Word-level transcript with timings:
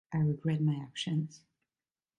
I 0.11 0.17
regret 0.17 0.63
my 0.63 0.73
actions. 0.77 1.43